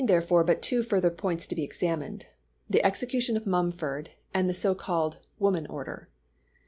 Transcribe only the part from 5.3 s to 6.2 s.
"woman order."